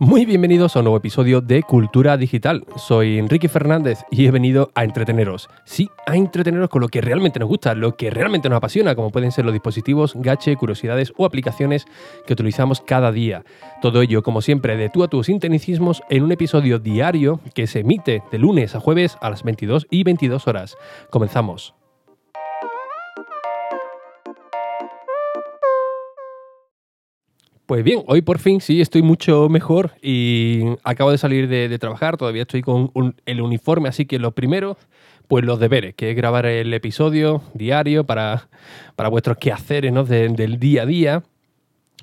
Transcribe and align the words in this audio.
Muy 0.00 0.26
bienvenidos 0.26 0.76
a 0.76 0.78
un 0.78 0.84
nuevo 0.84 0.98
episodio 0.98 1.40
de 1.40 1.64
Cultura 1.64 2.16
Digital. 2.16 2.64
Soy 2.76 3.18
Enrique 3.18 3.48
Fernández 3.48 4.04
y 4.12 4.26
he 4.26 4.30
venido 4.30 4.70
a 4.76 4.84
entreteneros. 4.84 5.48
Sí, 5.64 5.90
a 6.06 6.14
entreteneros 6.14 6.68
con 6.68 6.82
lo 6.82 6.88
que 6.88 7.00
realmente 7.00 7.40
nos 7.40 7.48
gusta, 7.48 7.74
lo 7.74 7.96
que 7.96 8.08
realmente 8.08 8.48
nos 8.48 8.58
apasiona, 8.58 8.94
como 8.94 9.10
pueden 9.10 9.32
ser 9.32 9.44
los 9.44 9.52
dispositivos, 9.52 10.12
gache, 10.14 10.54
curiosidades 10.54 11.12
o 11.16 11.26
aplicaciones 11.26 11.84
que 12.28 12.32
utilizamos 12.32 12.80
cada 12.80 13.10
día. 13.10 13.44
Todo 13.82 14.00
ello, 14.00 14.22
como 14.22 14.40
siempre, 14.40 14.76
de 14.76 14.88
tú 14.88 15.02
a 15.02 15.08
tus 15.08 15.28
intenicismos 15.28 16.00
en 16.10 16.22
un 16.22 16.30
episodio 16.30 16.78
diario 16.78 17.40
que 17.52 17.66
se 17.66 17.80
emite 17.80 18.22
de 18.30 18.38
lunes 18.38 18.76
a 18.76 18.80
jueves 18.80 19.18
a 19.20 19.30
las 19.30 19.42
22 19.42 19.88
y 19.90 20.04
22 20.04 20.46
horas. 20.46 20.76
Comenzamos. 21.10 21.74
Pues 27.68 27.84
bien, 27.84 28.02
hoy 28.06 28.22
por 28.22 28.38
fin 28.38 28.62
sí 28.62 28.80
estoy 28.80 29.02
mucho 29.02 29.50
mejor 29.50 29.90
y 30.00 30.62
acabo 30.84 31.10
de 31.10 31.18
salir 31.18 31.48
de, 31.48 31.78
trabajar, 31.78 32.16
todavía 32.16 32.40
estoy 32.40 32.62
con 32.62 32.90
el 33.26 33.42
uniforme, 33.42 33.90
así 33.90 34.06
que 34.06 34.18
lo 34.18 34.30
primero, 34.32 34.78
pues 35.26 35.44
los 35.44 35.60
deberes, 35.60 35.94
que 35.94 36.12
es 36.12 36.16
grabar 36.16 36.46
el 36.46 36.72
episodio 36.72 37.42
diario 37.52 38.04
para, 38.04 38.48
para 38.96 39.10
vuestros 39.10 39.36
quehaceres 39.36 39.92
¿no? 39.92 40.04
del 40.04 40.58
día 40.58 40.84
a 40.84 40.86
día, 40.86 41.22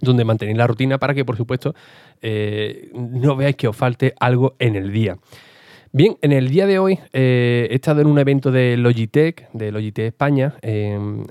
donde 0.02 0.24
mantenéis 0.24 0.56
la 0.56 0.68
rutina 0.68 1.00
para 1.00 1.16
que, 1.16 1.26
por 1.26 1.36
supuesto, 1.36 1.74
eh, 2.22 2.92
no 2.94 3.36
veáis 3.36 3.56
que 3.56 3.68
os 3.68 3.76
falte 3.76 4.14
algo 4.20 4.56
en 4.60 4.76
el 4.76 4.92
día. 4.92 5.18
Bien, 5.92 6.16
en 6.22 6.32
el 6.32 6.50
día 6.50 6.68
de 6.68 6.78
hoy 6.78 7.00
eh, 7.12 7.70
he 7.72 7.74
estado 7.74 8.02
en 8.02 8.08
un 8.08 8.20
evento 8.20 8.52
de 8.52 8.78
Logitech, 8.78 9.50
de 9.52 9.72
Logitech 9.72 10.10
España, 10.10 10.54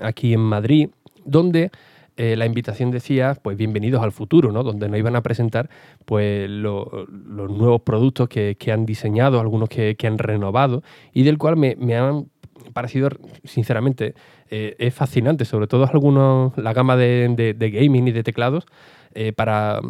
aquí 0.01 0.33
en 0.33 0.41
Madrid, 0.41 0.89
donde 1.23 1.71
eh, 2.17 2.37
la 2.37 2.45
invitación 2.45 2.91
decía, 2.91 3.35
pues 3.41 3.57
bienvenidos 3.57 4.01
al 4.01 4.13
futuro, 4.13 4.51
¿no? 4.53 4.63
Donde 4.63 4.87
nos 4.87 4.97
iban 4.97 5.17
a 5.17 5.21
presentar 5.21 5.69
pues 6.05 6.49
los 6.49 6.87
nuevos 7.27 7.81
productos 7.81 8.29
que, 8.29 8.55
han 8.71 8.85
diseñado, 8.85 9.41
algunos 9.41 9.67
que, 9.67 9.97
han 10.03 10.17
renovado 10.17 10.81
y 11.13 11.23
del 11.23 11.37
cual 11.37 11.57
me, 11.57 11.95
han 11.95 12.27
parecido, 12.73 13.09
sinceramente, 13.43 14.15
eh, 14.49 14.75
es 14.79 14.93
fascinante, 14.93 15.43
sobre 15.43 15.67
todo 15.67 15.89
algunos, 15.91 16.57
la 16.57 16.71
gama 16.71 16.95
de, 16.95 17.55
gaming 17.59 18.07
y 18.07 18.11
de 18.13 18.23
teclados 18.23 18.65
eh, 19.13 19.33
para 19.33 19.81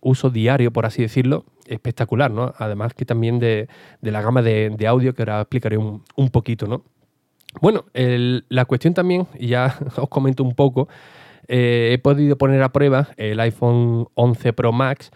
uso 0.00 0.30
diario, 0.30 0.72
por 0.72 0.84
así 0.84 1.02
decirlo, 1.02 1.44
espectacular, 1.66 2.32
¿no? 2.32 2.54
Además 2.58 2.92
que 2.92 3.04
también 3.04 3.38
de, 3.38 3.68
la 4.00 4.20
gama 4.20 4.42
de, 4.42 4.86
audio 4.88 5.14
que 5.14 5.22
ahora 5.22 5.42
explicaré 5.42 5.78
un, 5.78 6.02
poquito, 6.32 6.66
¿no? 6.66 6.82
Bueno, 7.60 7.84
la 7.94 8.64
cuestión 8.64 8.94
también, 8.94 9.28
ya 9.38 9.78
os 9.96 10.08
comento 10.08 10.42
un 10.42 10.56
poco, 10.56 10.88
eh, 11.48 11.90
he 11.92 11.98
podido 11.98 12.36
poner 12.36 12.62
a 12.62 12.72
prueba 12.72 13.08
el 13.16 13.40
iPhone 13.40 14.06
11 14.14 14.52
Pro 14.52 14.72
Max 14.72 15.10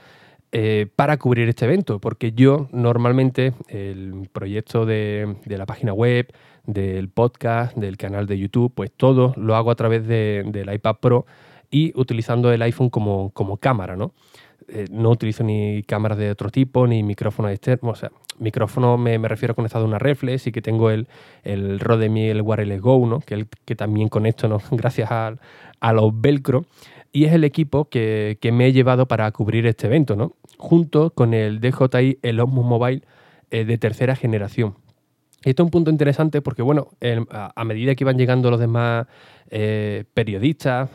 eh, 0.53 0.87
para 0.97 1.19
cubrir 1.19 1.49
este 1.49 1.65
evento, 1.65 2.01
porque 2.01 2.33
yo 2.33 2.69
normalmente 2.73 3.53
el 3.69 4.29
proyecto 4.33 4.87
de, 4.87 5.37
la 5.45 5.67
página 5.67 5.93
web, 5.93 6.33
del 6.65 7.09
podcast, 7.09 7.77
del 7.77 7.97
canal 7.97 8.27
de 8.27 8.39
YouTube, 8.39 8.73
pues 8.75 8.91
todo 8.97 9.35
lo 9.37 9.57
hago 9.57 9.71
a 9.71 9.75
través 9.75 10.07
del 10.07 10.73
iPad 10.73 10.97
Pro 11.01 11.27
y 11.71 11.93
utilizando 11.99 12.53
el 12.53 12.63
iPhone 12.63 12.91
como, 12.91 13.31
como 13.31 13.57
cámara, 13.57 13.97
¿no? 13.97 14.13
Eh, 14.69 14.87
no 14.91 15.11
utilizo 15.11 15.45
ni 15.45 15.83
cámaras 15.85 16.19
de 16.19 16.31
otro 16.31 16.51
tipo, 16.51 16.87
ni 16.87 17.03
micrófonos 17.03 17.53
externos. 17.53 17.99
O 17.99 18.01
sea, 18.01 18.13
micrófono 18.39 18.99
me, 18.99 19.17
refiero 19.19 19.53
a 19.53 19.55
conectado 19.55 19.85
a 19.85 19.89
una 19.89 19.99
reflex 19.99 20.47
y 20.47 20.53
que 20.53 20.63
tengo 20.63 20.91
el, 20.91 21.09
el 21.45 21.81
Rode 21.81 22.07
el 22.31 22.43
Wireless 22.43 22.81
Go, 22.81 23.21
que, 23.21 23.47
que 23.65 23.77
también 23.77 24.09
conecto 24.09 24.49
¿no? 24.49 24.61
gracias 24.73 25.11
a, 25.11 25.37
a, 25.81 25.93
los 25.93 26.21
Velcro. 26.21 26.65
Y 27.13 27.25
es 27.25 27.33
el 27.33 27.45
equipo 27.45 27.87
que, 27.87 28.37
que, 28.41 28.53
me 28.53 28.67
he 28.67 28.73
llevado 28.73 29.07
para 29.07 29.31
cubrir 29.33 29.67
este 29.67 29.87
evento, 29.87 30.17
¿no? 30.17 30.33
junto 30.59 31.11
con 31.11 31.35
el 31.35 31.61
DJI 31.61 32.19
el 32.23 32.41
Osmo 32.41 32.63
Mobile 32.63 33.03
eh, 33.51 33.65
de 33.65 33.79
tercera 33.79 34.17
generación. 34.17 34.75
Esto 35.43 35.63
es 35.63 35.65
un 35.67 35.71
punto 35.71 35.91
interesante 35.91 36.43
porque, 36.43 36.63
bueno, 36.63 36.89
a, 37.31 37.65
medida 37.65 37.95
que 37.95 38.05
iban 38.05 38.19
llegando 38.19 38.51
los 38.51 38.59
demás 38.59 39.07
eh, 39.51 40.05
periodistas, 40.13 40.91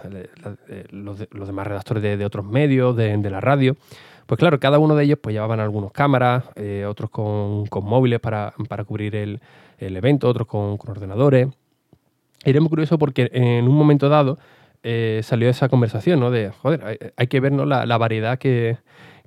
eh, 0.67 0.85
los, 0.89 1.19
demás 1.19 1.67
redactores 1.67 2.03
de, 2.03 2.25
otros 2.25 2.45
medios, 2.45 2.95
de, 2.95 3.29
la 3.29 3.39
radio, 3.39 3.77
pues 4.25 4.39
claro, 4.39 4.59
cada 4.59 4.79
uno 4.79 4.95
de 4.95 5.05
ellos 5.05 5.19
pues 5.21 5.33
llevaban 5.33 5.59
algunas 5.59 5.91
cámaras, 5.91 6.45
eh, 6.55 6.85
otros 6.87 7.09
con, 7.09 7.65
móviles 7.83 8.19
para, 8.19 8.53
cubrir 8.85 9.15
el, 9.15 9.39
evento, 9.79 10.27
otros 10.27 10.47
con, 10.47 10.77
ordenadores. 10.85 11.47
era 12.43 12.59
muy 12.59 12.69
curioso 12.69 12.97
porque 12.97 13.29
en 13.33 13.67
un 13.67 13.75
momento 13.75 14.09
dado 14.09 14.37
salió 15.21 15.47
esa 15.47 15.69
conversación, 15.69 16.19
¿no? 16.19 16.31
De, 16.31 16.49
joder, 16.49 17.13
hay, 17.15 17.27
que 17.27 17.39
ver 17.39 17.53
la 17.53 17.97
variedad 17.97 18.37
que, 18.37 18.79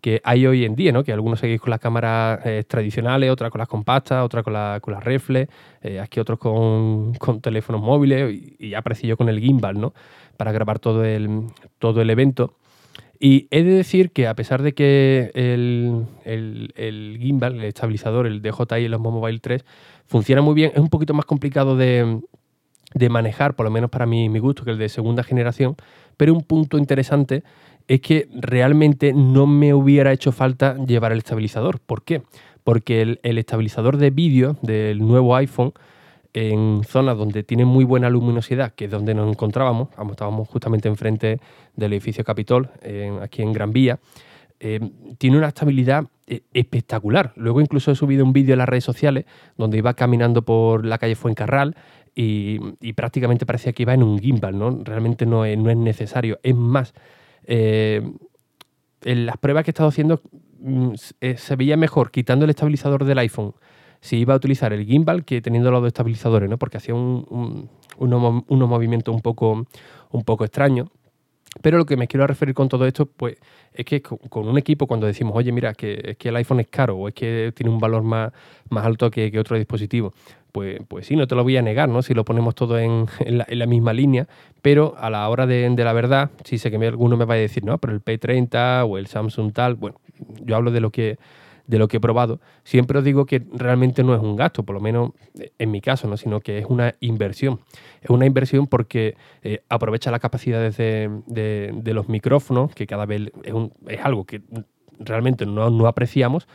que 0.04 0.20
hay 0.22 0.46
hoy 0.46 0.66
en 0.66 0.76
día, 0.76 0.92
¿no? 0.92 1.02
Que 1.02 1.14
algunos 1.14 1.40
seguís 1.40 1.58
con 1.58 1.70
las 1.70 1.80
cámaras 1.80 2.44
eh, 2.44 2.62
tradicionales, 2.68 3.30
otras 3.30 3.50
con 3.50 3.58
las 3.58 3.68
compactas, 3.68 4.22
otras 4.22 4.44
con, 4.44 4.52
con 4.80 4.92
las 4.92 5.02
reflex, 5.02 5.50
eh, 5.80 5.98
aquí 5.98 6.20
otros 6.20 6.38
con, 6.38 7.14
teléfonos 7.40 7.80
móviles 7.80 8.34
y, 8.58 8.68
ya 8.68 8.80
aparecí 8.80 9.06
yo 9.06 9.16
con 9.16 9.30
el 9.30 9.40
gimbal, 9.40 9.80
¿no? 9.80 9.94
Para 10.36 10.52
grabar 10.52 10.78
todo 10.78 11.06
el, 11.06 11.44
todo 11.78 12.02
el 12.02 12.10
evento. 12.10 12.52
Y 13.18 13.48
he 13.50 13.62
de 13.62 13.76
decir 13.76 14.10
que 14.10 14.26
a 14.26 14.34
pesar 14.34 14.60
de 14.60 14.74
que 14.74 15.30
el, 15.32 16.06
gimbal, 17.18 17.54
el 17.54 17.64
estabilizador, 17.64 18.26
el 18.26 18.42
DJI, 18.42 18.84
el 18.84 18.92
Osmo 18.92 19.10
Mobile 19.10 19.38
3, 19.38 19.64
funciona 20.04 20.42
muy 20.42 20.52
bien, 20.52 20.72
es 20.74 20.80
un 20.80 20.90
poquito 20.90 21.14
más 21.14 21.24
complicado 21.24 21.78
de, 21.78 22.20
manejar, 23.08 23.54
por 23.54 23.64
lo 23.64 23.70
menos 23.70 23.88
para 23.88 24.04
mí, 24.04 24.28
mi 24.28 24.38
gusto, 24.38 24.66
que 24.66 24.72
el 24.72 24.76
de 24.76 24.90
segunda 24.90 25.22
generación, 25.22 25.76
pero 26.18 26.34
un 26.34 26.42
punto 26.42 26.76
interesante 26.76 27.42
es 27.88 28.00
que 28.00 28.28
realmente 28.34 29.12
no 29.12 29.46
me 29.46 29.74
hubiera 29.74 30.12
hecho 30.12 30.32
falta 30.32 30.76
llevar 30.84 31.12
el 31.12 31.18
estabilizador. 31.18 31.80
¿Por 31.80 32.02
qué? 32.02 32.22
Porque 32.62 33.02
el, 33.02 33.38
estabilizador 33.38 33.98
de 33.98 34.10
vídeo 34.10 34.56
del 34.62 35.00
nuevo 35.00 35.36
iPhone 35.36 35.72
en 36.32 36.82
zonas 36.84 37.16
donde 37.16 37.44
tiene 37.44 37.64
muy 37.64 37.84
buena 37.84 38.10
luminosidad, 38.10 38.72
que 38.74 38.86
es 38.86 38.90
donde 38.90 39.14
nos 39.14 39.30
encontrábamos, 39.30 39.90
estábamos 40.10 40.48
justamente 40.48 40.88
enfrente 40.88 41.38
del 41.76 41.92
edificio 41.92 42.24
Capitol, 42.24 42.70
aquí 43.22 43.42
en 43.42 43.52
Gran 43.52 43.72
Vía, 43.72 44.00
eh, 44.58 44.80
tiene 45.18 45.36
una 45.36 45.48
estabilidad 45.48 46.06
eh, 46.26 46.40
espectacular. 46.54 47.32
Luego 47.36 47.60
incluso 47.60 47.90
he 47.90 47.94
subido 47.94 48.24
un 48.24 48.32
vídeo 48.32 48.54
en 48.54 48.60
las 48.60 48.68
redes 48.68 48.84
sociales 48.84 49.26
donde 49.58 49.78
iba 49.78 49.94
caminando 49.94 50.42
por 50.42 50.86
la 50.86 50.96
calle 50.98 51.16
Fuencarral 51.16 51.76
y, 52.14 52.58
y 52.80 52.94
prácticamente 52.94 53.44
parecía 53.44 53.72
que 53.72 53.82
iba 53.82 53.94
en 53.94 54.02
un 54.02 54.18
gimbal, 54.18 54.58
¿no? 54.58 54.80
Realmente 54.82 55.26
no 55.26 55.44
no 55.44 55.70
es 55.70 55.76
necesario. 55.76 56.38
Es 56.42 56.54
más, 56.54 56.94
eh, 57.46 58.02
en 59.02 59.26
las 59.26 59.36
pruebas 59.36 59.64
que 59.64 59.70
he 59.70 59.72
estado 59.72 59.88
haciendo 59.88 60.20
mm, 60.60 60.92
eh, 61.20 61.36
se 61.36 61.56
veía 61.56 61.76
mejor 61.76 62.10
quitando 62.10 62.44
el 62.44 62.50
estabilizador 62.50 63.04
del 63.04 63.18
iPhone 63.18 63.54
si 64.04 64.18
iba 64.18 64.34
a 64.34 64.36
utilizar 64.36 64.72
el 64.74 64.84
gimbal 64.84 65.24
que 65.24 65.40
teniendo 65.40 65.70
los 65.70 65.80
dos 65.80 65.88
estabilizadores, 65.88 66.50
¿no? 66.50 66.58
porque 66.58 66.76
hacía 66.76 66.94
un, 66.94 67.70
unos, 67.96 68.68
movimientos 68.68 69.14
un 69.14 69.22
poco, 69.22 69.66
un 70.10 70.24
poco 70.24 70.44
extraños. 70.44 70.90
Pero 71.62 71.78
lo 71.78 71.86
que 71.86 71.96
me 71.96 72.08
quiero 72.08 72.26
referir 72.26 72.54
con 72.54 72.68
todo 72.68 72.86
esto, 72.86 73.06
pues, 73.06 73.36
es 73.72 73.84
que 73.84 74.02
con, 74.02 74.48
un 74.48 74.58
equipo, 74.58 74.86
cuando 74.86 75.06
decimos, 75.06 75.34
oye, 75.36 75.52
mira, 75.52 75.74
que, 75.74 76.00
es 76.04 76.16
que 76.16 76.28
el 76.28 76.36
iPhone 76.36 76.60
es 76.60 76.68
caro 76.68 76.96
o 76.96 77.08
es 77.08 77.14
que 77.14 77.52
tiene 77.54 77.70
un 77.70 77.78
valor 77.78 78.02
más, 78.02 78.32
más 78.70 78.84
alto 78.84 79.10
que, 79.10 79.30
que 79.30 79.38
otro 79.38 79.56
dispositivo, 79.56 80.12
pues, 80.54 80.78
pues 80.86 81.06
sí, 81.06 81.16
no 81.16 81.26
te 81.26 81.34
lo 81.34 81.42
voy 81.42 81.56
a 81.56 81.62
negar, 81.62 81.88
¿no? 81.88 82.00
Si 82.00 82.14
lo 82.14 82.24
ponemos 82.24 82.54
todo 82.54 82.78
en, 82.78 83.06
la, 83.26 83.66
misma 83.66 83.92
línea, 83.92 84.28
pero 84.62 84.94
a 84.98 85.10
la 85.10 85.28
hora 85.28 85.46
de, 85.46 85.68
la 85.76 85.92
verdad, 85.92 86.30
si 86.44 86.58
sé 86.58 86.70
que 86.70 86.76
alguno 86.76 87.16
me 87.16 87.24
va 87.24 87.34
a 87.34 87.38
decir, 87.38 87.64
no, 87.64 87.78
pero 87.78 87.92
el 87.92 88.04
P30 88.04 88.88
o 88.88 88.96
el 88.96 89.08
Samsung 89.08 89.52
tal, 89.52 89.74
bueno, 89.74 89.96
yo 90.44 90.54
hablo 90.54 90.70
de 90.70 90.80
lo 90.80 90.90
que 90.90 91.18
de 91.66 91.78
lo 91.78 91.88
que 91.88 91.96
he 91.96 92.00
probado, 92.00 92.40
siempre 92.62 92.98
os 92.98 93.04
digo 93.04 93.26
que 93.26 93.42
realmente 93.52 94.02
no 94.04 94.14
es 94.14 94.20
un 94.20 94.36
gasto, 94.36 94.62
por 94.62 94.74
lo 94.74 94.80
menos 94.80 95.12
en 95.58 95.70
mi 95.70 95.80
caso, 95.80 96.08
¿no? 96.08 96.16
sino 96.16 96.40
que 96.40 96.58
es 96.58 96.66
una 96.66 96.94
inversión. 97.00 97.60
Es 98.02 98.10
una 98.10 98.26
inversión 98.26 98.66
porque 98.66 99.16
eh, 99.42 99.62
aprovecha 99.68 100.10
las 100.10 100.20
capacidades 100.20 100.76
de, 100.76 101.22
de, 101.26 101.94
los 101.94 102.08
micrófonos, 102.08 102.74
que 102.74 102.86
cada 102.86 103.06
vez 103.06 103.32
es, 103.44 103.52
un, 103.52 103.72
es 103.88 104.00
algo 104.04 104.24
que 104.24 104.42
realmente 104.98 105.46
no, 105.46 105.70
no 105.70 105.86
apreciamos, 105.86 106.46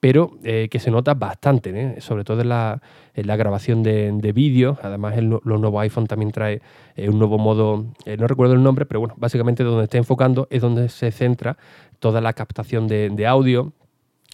pero 0.00 0.38
eh, 0.44 0.68
que 0.70 0.78
se 0.78 0.90
nota 0.90 1.14
bastante, 1.14 1.70
¿eh? 1.74 2.00
sobre 2.00 2.24
todo 2.24 2.42
en 2.42 2.48
la, 2.50 2.80
grabación 3.14 3.82
de, 3.82 4.12
de 4.12 4.32
vídeo. 4.32 4.78
Además, 4.82 5.16
el, 5.16 5.28
los 5.28 5.60
nuevos 5.60 5.80
iPhone 5.82 6.06
también 6.06 6.32
trae 6.32 6.60
eh, 6.96 7.08
un 7.08 7.18
nuevo 7.18 7.38
modo, 7.38 7.86
no 8.18 8.26
recuerdo 8.26 8.54
el 8.54 8.62
nombre, 8.62 8.84
pero 8.84 9.00
bueno, 9.00 9.14
básicamente 9.16 9.64
donde 9.64 9.84
está 9.84 9.96
enfocando 9.96 10.48
es 10.50 10.60
donde 10.60 10.88
se 10.88 11.10
centra 11.12 11.56
toda 11.98 12.20
la 12.20 12.32
captación 12.34 12.86
de, 12.88 13.26
audio, 13.26 13.72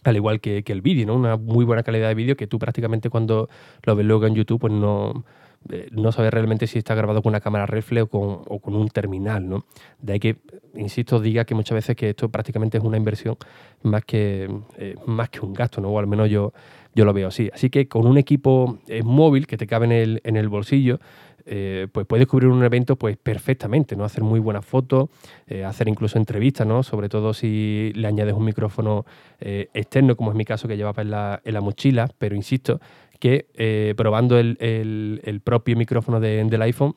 al 0.03 0.15
igual 0.15 0.41
que, 0.41 0.63
que 0.63 0.73
el 0.73 0.81
vídeo, 0.81 1.05
¿no? 1.07 1.15
Una 1.15 1.37
muy 1.37 1.65
buena 1.65 1.83
calidad 1.83 2.07
de 2.09 2.15
vídeo 2.15 2.35
que 2.35 2.47
tú 2.47 2.59
prácticamente 2.59 3.09
cuando 3.09 3.49
lo 3.83 3.95
ves 3.95 4.05
luego 4.05 4.25
en 4.25 4.35
YouTube, 4.35 4.59
pues 4.59 4.73
no, 4.73 5.23
eh, 5.69 5.87
no 5.91 6.11
sabe 6.11 6.29
realmente 6.29 6.67
si 6.67 6.77
está 6.77 6.93
grabado 6.93 7.21
con 7.21 7.29
una 7.31 7.39
cámara 7.39 7.65
reflex 7.65 8.09
o 8.11 8.59
con, 8.59 8.75
un 8.75 8.89
terminal, 8.89 9.47
¿no? 9.47 9.65
De 10.01 10.13
ahí 10.13 10.19
que, 10.19 10.37
insisto, 10.75 11.19
diga 11.19 11.45
que 11.45 11.55
muchas 11.55 11.75
veces 11.75 11.95
que 11.95 12.09
esto 12.09 12.29
prácticamente 12.29 12.77
es 12.77 12.83
una 12.83 12.97
inversión 12.97 13.37
más 13.81 14.03
que, 14.03 14.49
eh, 14.77 14.95
más 15.05 15.29
que 15.29 15.39
un 15.39 15.53
gasto, 15.53 15.79
¿no? 15.79 15.89
O 15.89 15.99
al 15.99 16.07
menos 16.07 16.29
yo, 16.29 16.53
yo 16.93 17.05
lo 17.05 17.13
veo 17.13 17.29
así. 17.29 17.49
Así 17.53 17.69
que 17.69 17.87
con 17.87 18.05
un 18.05 18.17
equipo 18.17 18.79
eh, 18.87 19.03
móvil 19.03 19.47
que 19.47 19.55
te 19.57 19.65
cabe 19.65 19.85
en 19.85 19.91
el, 19.93 20.21
en 20.25 20.35
el 20.35 20.49
bolsillo, 20.49 20.99
eh, 21.45 21.87
pues 21.91 22.05
puedes 22.07 22.27
cubrir 22.27 22.49
un 22.49 22.63
evento 22.63 22.95
pues 22.95 23.17
perfectamente, 23.17 23.95
¿no? 23.95 24.05
Hacer 24.05 24.23
muy 24.23 24.39
buenas 24.39 24.65
fotos, 24.65 25.09
eh, 25.47 25.63
hacer 25.63 25.87
incluso 25.87 26.17
entrevistas, 26.17 26.65
¿no? 26.65 26.83
Sobre 26.83 27.09
todo 27.09 27.33
si 27.33 27.91
le 27.95 28.07
añades 28.07 28.33
un 28.33 28.45
micrófono 28.45 29.05
eh, 29.39 29.69
externo, 29.73 30.15
como 30.15 30.31
es 30.31 30.37
mi 30.37 30.45
caso 30.45 30.67
que 30.67 30.77
llevaba 30.77 31.03
en 31.03 31.11
la, 31.11 31.61
mochila, 31.61 32.09
pero 32.17 32.35
insisto 32.35 32.79
que 33.19 33.93
probando 33.95 34.37
el, 34.37 35.41
propio 35.43 35.77
micrófono 35.77 36.19
del 36.19 36.61
iPhone 36.61 36.95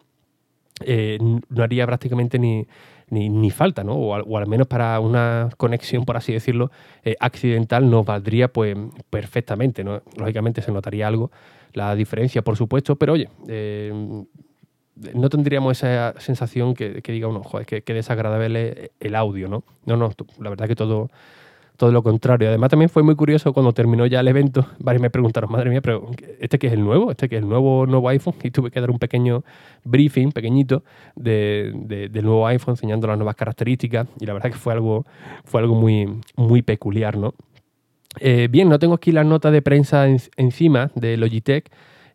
no 1.48 1.62
haría 1.62 1.86
prácticamente 1.86 2.38
ni, 2.38 2.66
ni, 3.10 3.50
falta, 3.50 3.84
¿no? 3.84 3.94
O 3.94 4.36
al, 4.36 4.46
menos 4.46 4.66
para 4.66 4.98
una 5.00 5.48
conexión, 5.56 6.04
por 6.04 6.16
así 6.16 6.32
decirlo, 6.32 6.70
accidental 7.20 7.88
nos 7.88 8.04
valdría 8.04 8.48
pues 8.48 8.76
perfectamente, 9.10 9.84
¿no? 9.84 10.02
Lógicamente 10.16 10.62
se 10.62 10.72
notaría 10.72 11.06
algo, 11.06 11.30
la 11.72 11.94
diferencia, 11.94 12.42
por 12.42 12.56
supuesto, 12.56 12.96
pero 12.96 13.12
oye, 13.12 13.28
eh, 13.48 13.92
no 15.14 15.28
tendríamos 15.28 15.76
esa 15.76 16.14
sensación 16.18 16.74
que, 16.74 17.02
diga 17.06 17.28
uno, 17.28 17.42
joder, 17.42 17.66
que, 17.66 17.82
que, 17.82 17.94
desagradable 17.94 18.92
el 18.98 19.14
audio, 19.14 19.48
¿no? 19.48 19.62
No, 19.84 19.96
no, 19.96 20.10
la 20.40 20.50
verdad 20.50 20.66
que 20.66 20.74
todo, 20.74 21.10
todo 21.76 21.92
lo 21.92 22.02
contrario. 22.02 22.48
Además, 22.48 22.70
también 22.70 22.88
fue 22.88 23.02
muy 23.02 23.14
curioso 23.14 23.52
cuando 23.52 23.72
terminó 23.72 24.06
ya 24.06 24.20
el 24.20 24.28
evento, 24.28 24.66
varios 24.78 25.02
me 25.02 25.10
preguntaron, 25.10 25.50
madre 25.50 25.70
mía, 25.70 25.80
pero 25.80 26.10
¿este 26.40 26.58
que 26.58 26.66
es 26.68 26.72
el 26.72 26.82
nuevo? 26.82 27.10
¿Este 27.10 27.28
que 27.28 27.36
es 27.36 27.42
el 27.42 27.48
nuevo, 27.48 27.86
nuevo 27.86 28.08
iPhone? 28.08 28.34
Y 28.42 28.50
tuve 28.50 28.70
que 28.70 28.80
dar 28.80 28.90
un 28.90 28.98
pequeño 28.98 29.44
briefing, 29.84 30.32
pequeñito, 30.32 30.82
de, 31.14 31.72
del 32.10 32.24
nuevo 32.24 32.46
iPhone, 32.46 32.72
enseñando 32.72 33.06
las 33.06 33.16
nuevas 33.16 33.36
características, 33.36 34.06
y 34.20 34.26
la 34.26 34.32
verdad 34.32 34.50
que 34.50 34.56
fue 34.56 34.72
algo, 34.72 35.04
fue 35.44 35.60
algo 35.60 35.74
muy, 35.74 36.08
muy 36.36 36.62
peculiar, 36.62 37.16
¿no? 37.16 37.34
Eh, 38.20 38.48
bien, 38.50 38.68
no 38.68 38.78
tengo 38.78 38.94
aquí 38.94 39.12
las 39.12 39.26
notas 39.26 39.52
de 39.52 39.62
prensa 39.62 40.06
encima 40.36 40.90
de 40.94 41.16
Logitech 41.16 41.70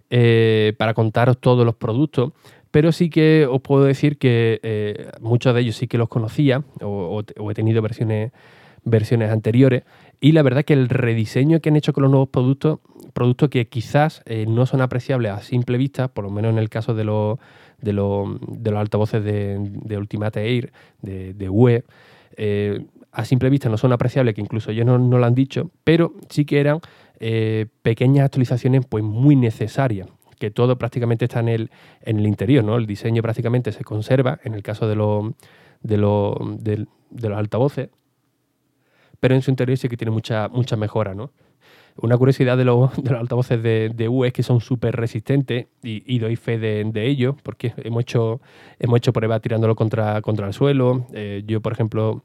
eh, 0.09 0.73
para 0.77 0.93
contaros 0.93 1.37
todos 1.37 1.65
los 1.65 1.75
productos, 1.75 2.33
pero 2.71 2.91
sí 2.91 3.09
que 3.09 3.45
os 3.49 3.61
puedo 3.61 3.83
decir 3.83 4.17
que 4.17 4.59
eh, 4.63 5.09
muchos 5.19 5.53
de 5.53 5.61
ellos 5.61 5.75
sí 5.75 5.87
que 5.87 5.97
los 5.97 6.09
conocía 6.09 6.63
o, 6.81 7.23
he 7.49 7.53
tenido 7.53 7.81
versiones, 7.81 8.31
versiones 8.83 9.31
anteriores 9.31 9.83
y 10.19 10.31
la 10.31 10.43
verdad 10.43 10.63
que 10.63 10.73
el 10.73 10.89
rediseño 10.89 11.59
que 11.59 11.69
han 11.69 11.75
hecho 11.75 11.93
con 11.93 12.03
los 12.03 12.11
nuevos 12.11 12.29
productos, 12.29 12.79
productos 13.13 13.49
que 13.49 13.67
quizás 13.67 14.23
no 14.47 14.65
son 14.65 14.81
apreciables 14.81 15.31
a 15.31 15.41
simple 15.41 15.77
vista, 15.77 16.07
por 16.07 16.23
lo 16.23 16.29
menos 16.29 16.51
en 16.51 16.59
el 16.59 16.69
caso 16.69 16.93
de, 16.93 17.03
los, 17.03 17.39
de, 17.81 17.93
los, 17.93 18.27
altavoces 18.75 19.23
de, 19.23 19.97
Ultimate 19.97 20.41
Air, 20.41 20.71
de, 21.01 21.33
de 21.33 21.49
UE, 21.49 21.83
a 23.11 23.25
simple 23.25 23.49
vista 23.49 23.69
no 23.69 23.77
son 23.77 23.91
apreciables, 23.91 24.35
que 24.35 24.41
incluso 24.41 24.71
ellos 24.71 24.85
no, 24.85 24.97
lo 24.97 25.25
han 25.25 25.35
dicho, 25.35 25.71
pero 25.83 26.13
sí 26.29 26.45
que 26.45 26.59
eran 26.59 26.79
eh, 27.19 27.67
pequeñas 27.81 28.25
actualizaciones 28.25 28.85
pues 28.87 29.03
muy 29.03 29.35
necesarias 29.35 30.07
que 30.39 30.49
todo 30.49 30.75
prácticamente 30.77 31.25
está 31.25 31.39
en 31.39 31.49
el, 31.49 31.71
en 32.01 32.17
el 32.17 32.25
interior, 32.25 32.63
¿no? 32.63 32.75
El 32.75 32.87
diseño 32.87 33.21
prácticamente 33.21 33.71
se 33.71 33.83
conserva 33.83 34.39
en 34.43 34.55
el 34.55 34.63
caso 34.63 34.87
de, 34.87 34.95
de, 35.83 36.87
de, 37.11 37.29
los 37.29 37.37
altavoces, 37.37 37.89
pero 39.21 39.35
en 39.35 39.41
su 39.41 39.51
interior 39.51 39.77
sí 39.77 39.87
que 39.87 39.95
tiene 39.95 40.11
mucha, 40.11 40.49
mucha 40.49 40.75
mejora, 40.75 41.15
¿no? 41.15 41.31
Una 41.97 42.17
curiosidad 42.17 42.57
de 42.57 42.65
los, 42.65 42.91
altavoces 43.17 43.61
de, 43.61 43.91
de 43.93 44.09
U 44.09 44.25
es 44.25 44.33
que 44.33 44.43
son 44.43 44.59
súper 44.59 44.95
resistentes 44.95 45.67
y, 45.83 46.19
doy 46.19 46.35
fe 46.35 46.57
de, 46.57 47.07
ello, 47.07 47.37
porque 47.43 47.73
hemos 47.77 48.01
hecho, 48.01 48.41
hemos 48.79 48.97
hecho 48.97 49.13
pruebas 49.13 49.41
tirándolo 49.41 49.75
contra, 49.75 50.21
contra 50.21 50.47
el 50.47 50.53
suelo. 50.53 51.05
Eh, 51.13 51.43
yo, 51.45 51.61
por 51.61 51.73
ejemplo, 51.73 52.23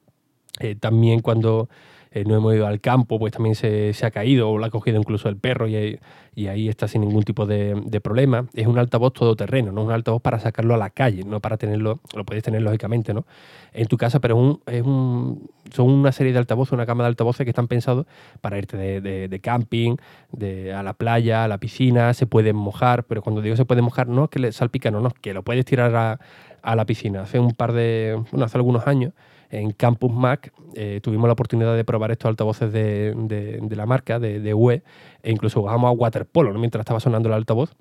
eh, 0.61 0.75
también 0.75 1.21
cuando 1.21 1.69
eh, 2.17 2.25
no 2.25 2.35
hemos 2.35 2.55
ido 2.55 2.67
al 2.67 2.81
campo, 2.81 3.19
pues 3.19 3.35
también 3.35 3.55
se, 3.55 3.93
ha 4.03 4.11
caído 4.11 4.49
o 4.49 4.57
lo 4.57 4.65
ha 4.65 4.71
cogido 4.71 4.97
incluso 4.97 5.29
el 5.29 5.37
perro 5.37 5.69
y, 5.69 6.01
ahí 6.49 6.67
está 6.67 6.89
sin 6.89 7.03
ningún 7.03 7.25
tipo 7.25 7.45
de, 7.45 8.01
problema. 8.03 8.47
Es 8.55 8.67
un 8.67 8.79
altavoz 8.79 9.13
todoterreno, 9.13 9.71
no 9.71 9.83
es 9.83 9.87
un 9.89 9.93
altavoz 9.93 10.23
para 10.23 10.39
sacarlo 10.39 10.75
a 10.75 10.79
la 10.79 10.89
calle, 10.89 11.25
no 11.25 11.41
para 11.41 11.59
tenerlo, 11.59 12.01
lo 12.15 12.25
puedes 12.25 12.43
tener 12.43 12.63
lógicamente 12.63 13.13
¿no? 13.13 13.27
en 13.75 13.87
tu 13.87 13.99
casa, 13.99 14.19
pero 14.19 14.63
es 14.65 14.83
un, 14.83 15.51
son 15.71 15.91
una 15.91 16.11
serie 16.11 16.33
de 16.33 16.39
altavoces, 16.39 16.73
una 16.73 16.87
cama 16.87 17.05
de 17.05 17.09
altavoces 17.09 17.45
que 17.45 17.51
están 17.51 17.69
pensados 17.69 18.07
para 18.41 18.57
irte 18.57 18.79
de, 18.79 19.41
camping, 19.41 19.97
de, 20.33 20.73
a 20.73 20.83
la 20.83 20.95
playa, 20.95 21.45
a 21.45 21.49
la 21.49 21.59
piscina, 21.59 22.15
se 22.15 22.27
pueden 22.27 22.57
mojar, 22.57 23.05
pero 23.05 23.21
cuando 23.21 23.43
digo 23.43 23.57
se 23.57 23.67
puede 23.67 23.83
mojar, 23.83 24.09
no 24.09 24.25
es 24.25 24.31
que 24.31 24.39
le 24.39 24.53
salpica, 24.53 24.91
no, 24.91 25.01
no, 25.01 25.11
que 25.11 25.35
lo 25.35 25.43
puedes 25.43 25.67
tirar 25.67 25.95
a, 25.95 26.19
a 26.63 26.77
la 26.77 26.87
piscina. 26.87 27.21
Hace 27.21 27.41
un 27.41 27.51
par 27.51 27.75
de, 27.75 28.19
bueno, 28.31 28.47
hace 28.47 28.57
algunos 28.57 28.87
años 28.87 29.13
en 29.51 29.71
Campus 29.73 30.13
Mac 30.13 30.53
eh, 30.75 31.01
tuvimos 31.03 31.29
la 31.29 31.33
oportunidad 31.33 31.77
de 31.77 31.85
probar 31.85 32.11
estos 32.11 32.29
altavoces 32.29 32.73
de, 32.73 33.67
la 33.71 33.87
marca, 33.87 34.19
de, 34.19 34.41
de 34.41 34.55
UE, 34.55 34.83
e 35.23 35.31
incluso 35.31 35.61
jugamos 35.61 35.89
a 35.89 35.93
waterpolo 35.93 36.53
mientras 36.59 36.81
estaba 36.81 37.01
sonando 37.01 37.29
el 37.29 37.35
altavoz. 37.35 37.75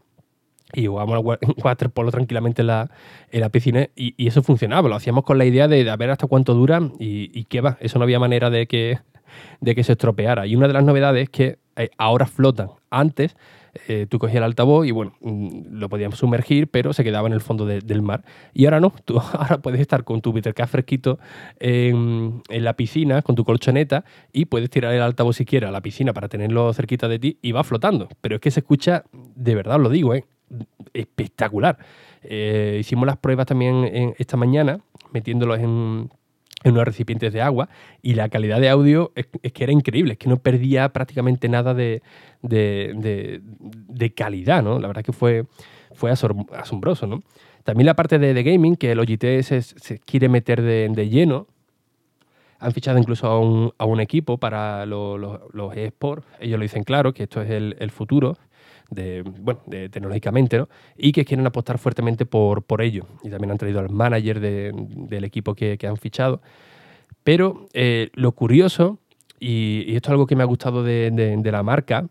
Y 0.73 0.87
jugamos 0.87 1.17
a 1.17 1.39
waterpolo 1.63 2.11
tranquilamente 2.11 2.61
en 2.61 2.67
la, 2.67 2.89
en 3.31 3.41
la 3.41 3.49
piscina 3.49 3.87
y, 3.95 4.27
eso 4.27 4.41
funcionaba. 4.41 4.89
Lo 4.89 4.95
hacíamos 4.95 5.23
con 5.23 5.37
la 5.37 5.45
idea 5.45 5.67
de, 5.67 5.83
ver 5.95 6.09
hasta 6.09 6.27
cuánto 6.27 6.53
dura 6.53 6.81
y, 6.99 7.31
y 7.39 7.45
qué 7.45 7.61
va. 7.61 7.77
Eso 7.79 7.99
no 7.99 8.03
había 8.03 8.19
manera 8.19 8.49
de 8.49 8.65
que, 8.67 8.99
de 9.61 9.75
que 9.75 9.83
se 9.83 9.93
estropeara. 9.93 10.47
Y 10.47 10.55
una 10.55 10.67
de 10.67 10.73
las 10.73 10.83
novedades 10.83 11.23
es 11.23 11.29
que 11.29 11.59
eh, 11.75 11.89
ahora 11.97 12.25
flotan. 12.25 12.69
Antes 12.89 13.35
eh, 13.87 14.07
tú 14.09 14.19
cogías 14.19 14.37
el 14.37 14.43
altavoz 14.43 14.87
y 14.87 14.91
bueno, 14.91 15.13
mm, 15.21 15.77
lo 15.77 15.89
podíamos 15.89 16.19
sumergir, 16.19 16.69
pero 16.69 16.93
se 16.93 17.03
quedaba 17.03 17.27
en 17.27 17.33
el 17.33 17.41
fondo 17.41 17.65
del 17.65 18.01
mar. 18.01 18.23
Y 18.53 18.65
ahora 18.65 18.79
no, 18.79 18.93
tú 19.03 19.19
ahora 19.33 19.59
puedes 19.61 19.81
estar 19.81 20.03
con 20.03 20.21
tu 20.21 20.33
Bittercast 20.33 20.71
fresquito 20.71 21.19
en, 21.59 22.41
la 22.49 22.73
piscina, 22.75 23.21
con 23.21 23.35
tu 23.35 23.43
colchoneta, 23.43 24.05
y 24.31 24.45
puedes 24.45 24.69
tirar 24.69 24.93
el 24.93 25.01
altavoz 25.01 25.35
si 25.35 25.45
quieres 25.45 25.69
a 25.69 25.71
la 25.71 25.81
piscina 25.81 26.13
para 26.13 26.29
tenerlo 26.29 26.73
cerquita 26.73 27.07
de 27.07 27.19
ti 27.19 27.37
y 27.41 27.51
va 27.51 27.63
flotando. 27.63 28.07
Pero 28.21 28.35
es 28.35 28.41
que 28.41 28.51
se 28.51 28.61
escucha, 28.61 29.03
de 29.11 29.55
verdad 29.55 29.79
lo 29.79 29.89
digo, 29.89 30.13
¿eh? 30.13 30.25
espectacular. 30.93 31.77
Eh, 32.23 32.77
hicimos 32.79 33.05
las 33.05 33.17
pruebas 33.17 33.45
también 33.45 34.15
esta 34.17 34.37
mañana, 34.37 34.79
metiéndolos 35.11 35.59
en 35.59 36.09
en 36.65 36.71
unos 36.71 36.83
recipientes 36.83 37.31
de 37.31 37.41
agua 37.41 37.69
y 38.01 38.15
la 38.15 38.27
calidad 38.27 38.59
de 38.59 38.69
audio 38.69 39.11
es, 39.15 39.27
que 39.53 39.63
era 39.63 39.71
increíble, 39.71 40.13
es 40.13 40.17
que 40.17 40.27
no 40.27 40.37
perdía 40.37 40.89
prácticamente 40.89 41.47
nada 41.47 41.75
de, 41.75 42.01
calidad, 44.15 44.63
¿no? 44.63 44.79
La 44.79 44.87
verdad 44.87 45.03
que 45.03 45.13
fue, 45.13 45.45
fue 45.93 46.11
asombroso, 46.11 47.05
¿no? 47.05 47.21
También 47.63 47.85
la 47.85 47.93
parte 47.93 48.17
de, 48.17 48.43
gaming, 48.43 48.75
que 48.75 48.91
el 48.91 48.97
Logitech 48.97 49.43
se, 49.43 49.99
quiere 49.99 50.27
meter 50.27 50.61
de, 50.63 51.09
lleno, 51.09 51.47
han 52.57 52.71
fichado 52.71 52.97
incluso 52.97 53.27
a 53.27 53.39
un, 53.39 53.71
a 53.77 53.85
un 53.85 53.99
equipo 53.99 54.39
para 54.39 54.87
los 54.87 55.77
eSports, 55.77 56.25
ellos 56.39 56.57
lo 56.57 56.63
dicen 56.63 56.83
claro, 56.83 57.13
que 57.13 57.23
esto 57.23 57.43
es 57.43 57.51
el, 57.51 57.75
el 57.79 57.91
futuro, 57.91 58.37
de, 58.89 59.23
bueno, 59.23 59.61
de, 59.65 59.89
tecnológicamente, 59.89 60.57
¿no? 60.57 60.69
Y 60.97 61.11
que 61.11 61.25
quieren 61.25 61.45
apostar 61.45 61.77
fuertemente 61.77 62.25
por, 62.25 62.63
por 62.63 62.81
ello. 62.81 63.05
Y 63.23 63.29
también 63.29 63.51
han 63.51 63.57
traído 63.57 63.79
al 63.79 63.89
manager 63.89 64.39
del 64.39 65.23
equipo 65.23 65.55
que, 65.55 65.77
han 65.87 65.97
fichado. 65.97 66.41
Pero 67.23 67.67
eh, 67.73 68.09
lo 68.13 68.31
curioso, 68.33 68.99
y, 69.39 69.95
esto 69.95 70.09
es 70.09 70.11
algo 70.11 70.27
que 70.27 70.35
me 70.35 70.43
ha 70.43 70.47
gustado 70.47 70.83
de, 70.83 71.41
la 71.43 71.63
marca, 71.63 72.07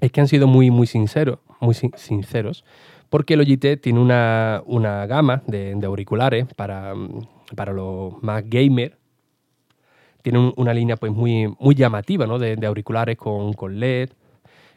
es 0.00 0.12
que 0.12 0.20
han 0.20 0.28
sido 0.28 0.46
muy, 0.46 0.70
muy 0.70 0.86
sinceros, 0.86 1.38
muy 1.60 1.74
sinceros, 1.74 2.64
porque 3.10 3.36
Logitech 3.36 3.80
tiene 3.80 4.00
una, 4.00 4.62
una 4.66 5.06
gama 5.06 5.42
de, 5.46 5.78
auriculares 5.84 6.46
para, 6.54 6.94
para 7.56 7.72
los 7.72 8.22
más 8.22 8.44
gamers, 8.48 8.94
tiene 10.22 10.52
una 10.56 10.74
línea 10.74 10.96
pues 10.96 11.12
muy, 11.12 11.54
muy 11.58 11.74
llamativa 11.74 12.26
¿no? 12.26 12.38
de, 12.38 12.58
auriculares 12.66 13.16
con, 13.16 13.52
con 13.52 13.78
LED, 13.78 14.10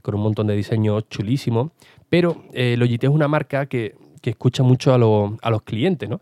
con 0.02 0.16
un 0.16 0.22
montón 0.22 0.48
de 0.48 0.56
diseños 0.56 1.08
chulísimos, 1.10 1.72
pero 2.10 2.44
eh, 2.54 2.76
Logitech 2.78 3.10
es 3.10 3.16
una 3.16 3.28
marca 3.28 3.66
que, 3.66 3.96
escucha 4.24 4.62
mucho 4.62 4.92
a, 4.92 4.96
a, 4.96 5.50
los 5.50 5.62
clientes, 5.64 6.08
¿no? 6.08 6.22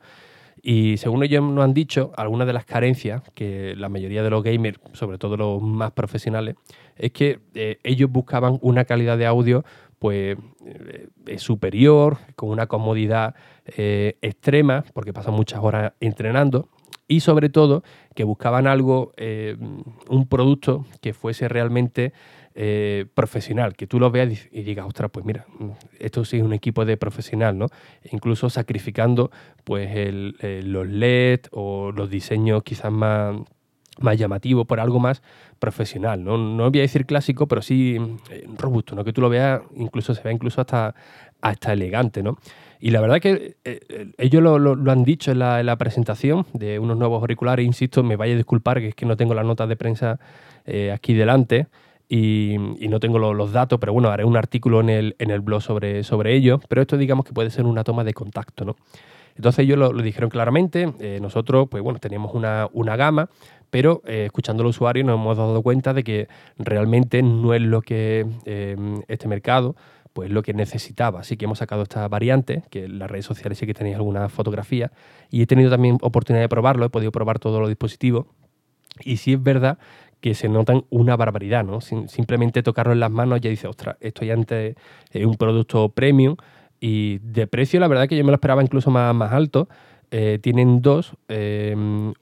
Y 0.62 0.98
según 0.98 1.24
ellos 1.24 1.44
nos 1.44 1.64
han 1.64 1.74
dicho, 1.74 2.12
algunas 2.16 2.48
de 2.48 2.54
las 2.54 2.66
carencias 2.66 3.22
que 3.34 3.76
la 3.76 3.90
mayoría 3.90 4.24
de 4.24 4.30
los 4.30 4.44
gamers, 4.44 4.80
sobre 4.94 5.18
todo 5.18 5.36
los 5.36 5.62
más 5.62 5.92
profesionales, 5.92 6.56
es 6.96 7.12
que 7.12 7.40
eh, 7.56 7.80
ellos 7.84 8.10
buscaban 8.12 8.58
una 8.62 8.86
calidad 8.86 9.18
de 9.18 9.26
audio 9.26 9.66
pues 10.00 10.38
eh, 10.66 11.38
superior, 11.38 12.20
con 12.36 12.50
una 12.50 12.68
comodidad 12.68 13.36
extrema, 13.66 14.86
porque 14.94 15.14
pasan 15.14 15.34
muchas 15.34 15.60
horas 15.62 15.94
entrenando, 16.00 16.70
y 17.08 17.20
sobre 17.20 17.50
todo 17.50 17.84
que 18.16 18.24
buscaban 18.24 18.66
algo, 18.66 19.12
un 20.10 20.28
producto 20.28 20.86
que 21.02 21.14
fuese 21.14 21.48
realmente 21.48 22.14
eh, 22.62 23.06
profesional, 23.14 23.74
que 23.78 23.88
tú 23.88 24.02
lo 24.02 24.12
veas 24.12 24.50
y 24.52 24.64
digas, 24.64 24.86
ostras, 24.86 25.10
pues 25.14 25.26
mira, 25.26 25.46
esto 25.98 26.26
sí 26.26 26.36
es 26.36 26.44
un 26.44 26.52
equipo 26.52 26.84
de 26.84 26.98
profesional, 26.98 27.58
¿no? 27.58 27.68
incluso 28.12 28.50
sacrificando 28.50 29.32
pues 29.64 29.90
los 30.42 30.86
LED 30.86 31.40
o 31.52 31.94
los 31.94 32.10
diseños 32.10 32.64
quizás 32.64 32.92
más, 32.92 33.38
más 34.02 34.18
llamativos 34.18 34.68
por 34.68 34.82
algo 34.82 35.00
más 35.00 35.22
profesional, 35.60 36.22
¿no? 36.22 36.38
No 36.38 36.70
voy 36.70 36.80
a 36.80 36.82
decir 36.82 37.06
clásico, 37.06 37.48
pero 37.48 37.62
sí 37.62 37.98
eh, 38.30 38.46
robusto, 38.58 38.94
¿no? 38.94 39.06
Que 39.06 39.14
tú 39.14 39.22
lo 39.22 39.30
veas, 39.30 39.62
incluso 39.78 40.14
se 40.14 40.22
vea 40.22 40.34
incluso 40.34 40.60
hasta, 40.60 40.94
hasta 41.40 41.72
elegante, 41.72 42.24
¿no? 42.24 42.40
Y 42.82 42.92
la 42.92 43.00
verdad 43.00 43.22
que 43.22 43.56
eh, 43.64 44.12
ellos 44.18 44.44
lo, 44.44 44.92
han 44.92 45.04
dicho 45.06 45.32
en 45.32 45.40
la, 45.40 45.78
presentación 45.78 46.46
de 46.52 46.78
unos 46.78 46.98
nuevos 46.98 47.22
auriculares, 47.22 47.66
insisto, 47.66 48.04
me 48.04 48.18
vaya 48.18 48.34
a 48.34 48.36
disculpar 48.36 48.82
que 48.82 48.90
es 48.90 48.96
que 48.96 49.06
no 49.06 49.16
tengo 49.16 49.34
las 49.34 49.46
notas 49.46 49.70
de 49.70 49.78
prensa 49.78 50.20
aquí 50.94 51.14
delante, 51.14 51.68
y, 52.10 52.58
no 52.58 53.00
tengo 53.00 53.20
los 53.20 53.52
datos, 53.52 53.80
pero 53.80 53.94
bueno, 53.94 54.10
haré 54.10 54.26
un 54.26 54.36
artículo 54.36 54.82
en 54.82 54.90
el, 54.90 55.16
en 55.20 55.30
el 55.30 55.42
blog 55.42 55.62
sobre, 55.62 56.04
sobre 56.04 56.36
ello, 56.36 56.60
pero 56.68 56.82
esto 56.82 56.98
digamos 56.98 57.24
que 57.24 57.34
puede 57.34 57.52
ser 57.52 57.66
una 57.66 57.84
toma 57.84 58.04
de 58.04 58.14
contacto, 58.14 58.66
¿no? 58.66 58.76
Entonces 59.36 59.60
ellos 59.60 59.78
lo, 59.78 59.94
dijeron 59.94 60.30
claramente, 60.30 60.92
eh, 61.00 61.20
nosotros 61.22 61.70
pues 61.70 61.82
bueno, 61.82 62.00
teníamos 62.00 62.34
una, 62.34 62.68
una 62.74 62.98
gama, 62.98 63.30
pero 63.70 64.02
eh, 64.06 64.26
escuchando 64.26 64.64
al 64.64 64.68
usuario 64.68 65.04
nos 65.06 65.16
hemos 65.16 65.38
dado 65.38 65.62
cuenta 65.62 65.94
de 65.94 66.04
que 66.04 66.28
realmente 66.58 67.22
no 67.22 67.54
es 67.54 67.62
lo 67.62 67.82
que 67.82 68.26
eh, 68.46 68.76
este 69.08 69.28
mercado 69.30 69.76
pues 70.12 70.32
lo 70.32 70.42
que 70.42 70.54
necesitaba. 70.54 71.22
Así 71.22 71.38
que 71.38 71.46
hemos 71.46 71.60
sacado 71.60 71.84
esta 71.84 72.06
variante, 72.08 72.64
que 72.72 72.86
en 72.86 73.00
las 73.00 73.10
redes 73.10 73.26
sociales 73.26 73.60
sí 73.60 73.66
que 73.66 73.74
tenéis 73.74 73.96
alguna 73.96 74.28
fotografía, 74.28 74.92
y 75.30 75.44
he 75.44 75.46
tenido 75.46 75.70
también 75.70 76.00
oportunidad 76.02 76.44
de 76.44 76.50
probarlo, 76.50 76.86
he 76.86 76.90
podido 76.90 77.12
probar 77.12 77.40
todos 77.40 77.62
los 77.62 77.70
dispositivos, 77.70 78.26
y 79.06 79.18
sí 79.18 79.34
es 79.34 79.42
verdad 79.42 79.78
que 80.22 80.34
se 80.34 80.50
notan 80.50 80.86
una 80.90 81.16
barbaridad, 81.16 81.64
¿no? 81.64 81.82
simplemente 81.82 82.64
tocarlo 82.64 82.94
en 82.94 83.00
las 83.00 83.12
manos 83.12 83.42
ya 83.42 83.50
dice, 83.50 83.68
ostras, 83.68 83.98
esto 84.02 84.26
ya 84.26 84.34
antes 84.34 84.76
es 85.12 85.26
un 85.26 85.36
producto 85.36 85.90
premium, 85.90 86.36
y 86.82 87.20
de 87.20 87.48
precio 87.48 87.80
la 87.80 87.88
verdad 87.88 88.08
que 88.08 88.18
yo 88.18 88.24
me 88.24 88.32
lo 88.32 88.36
esperaba 88.36 88.62
incluso 88.62 88.92
más, 88.92 89.14
más 89.16 89.32
alto, 89.34 89.68
eh, 90.12 90.40
tienen 90.42 90.82
dos, 90.82 91.14
eh, 91.28 91.76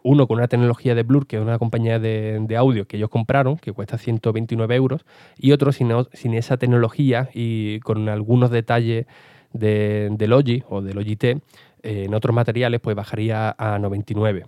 uno 0.04 0.28
con 0.28 0.38
una 0.38 0.48
tecnología 0.48 0.94
de 0.94 1.04
Blur, 1.04 1.26
que 1.26 1.38
es 1.38 1.42
una 1.42 1.58
compañía 1.58 2.00
de, 2.00 2.56
audio 2.58 2.86
que 2.86 2.98
ellos 2.98 3.10
compraron, 3.10 3.58
que 3.58 3.72
cuesta 3.72 3.98
129 3.98 4.76
euros, 4.76 5.06
y 5.38 5.54
otro 5.54 5.72
sin, 5.72 5.92
sin 6.12 6.34
esa 6.34 6.58
tecnología 6.58 7.30
y 7.34 7.80
con 7.82 8.10
algunos 8.10 8.52
detalles 8.52 9.06
de, 9.54 10.10
de 10.12 10.28
Logi 10.28 10.64
o 10.70 10.82
de 10.82 10.94
Logitech, 10.94 11.38
eh, 11.84 12.04
en 12.06 12.14
otros 12.14 12.36
materiales 12.36 12.82
pues 12.82 12.96
bajaría 12.96 13.56
a 13.58 13.80
99 13.80 14.46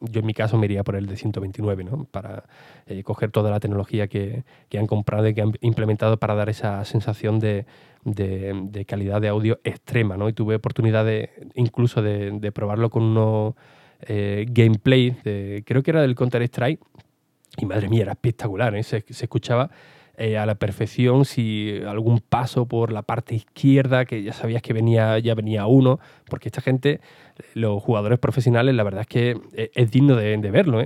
yo 0.00 0.20
en 0.20 0.26
mi 0.26 0.34
caso 0.34 0.58
me 0.58 0.66
iría 0.66 0.84
por 0.84 0.96
el 0.96 1.06
de 1.06 1.16
129, 1.16 1.84
¿no? 1.84 2.04
Para 2.04 2.44
coger 3.04 3.30
toda 3.30 3.50
la 3.50 3.60
tecnología 3.60 4.08
que, 4.08 4.44
que, 4.68 4.78
han 4.78 4.86
comprado 4.86 5.28
y 5.28 5.34
que 5.34 5.42
han 5.42 5.52
implementado 5.60 6.18
para 6.18 6.34
dar 6.34 6.48
esa 6.48 6.84
sensación 6.84 7.38
de, 7.38 7.66
de, 8.06 8.84
calidad 8.86 9.20
de 9.20 9.28
audio 9.28 9.60
extrema, 9.64 10.16
¿no? 10.16 10.28
Y 10.28 10.32
tuve 10.32 10.54
oportunidad 10.54 11.04
de, 11.04 11.30
incluso 11.54 12.02
de, 12.02 12.52
probarlo 12.52 12.90
con 12.90 13.02
unos 13.02 13.54
eh, 14.02 14.46
gameplay, 14.48 15.12
creo 15.64 15.82
que 15.82 15.90
era 15.90 16.02
del 16.02 16.14
Counter-Strike, 16.14 16.80
y 17.58 17.66
madre 17.66 17.88
mía, 17.88 18.02
era 18.02 18.12
espectacular, 18.12 18.74
¿eh? 18.76 18.82
se, 18.82 19.04
escuchaba 19.08 19.70
eh, 20.18 20.38
a 20.38 20.46
la 20.46 20.54
perfección 20.54 21.24
si 21.24 21.80
algún 21.86 22.20
paso 22.20 22.66
por 22.66 22.92
la 22.92 23.02
parte 23.02 23.34
izquierda, 23.34 24.04
que 24.04 24.22
ya 24.22 24.32
sabías 24.32 24.62
que 24.62 24.72
venía, 24.72 25.18
ya 25.18 25.34
venía 25.34 25.66
uno, 25.66 26.00
porque 26.28 26.48
esta 26.48 26.60
gente, 26.60 27.00
los 27.54 27.82
jugadores 27.82 28.18
profesionales, 28.18 28.74
la 28.74 28.82
verdad 28.82 29.02
es 29.02 29.06
que 29.06 29.38
es, 29.74 29.90
digno 29.90 30.16
de, 30.16 30.36
verlo. 30.50 30.82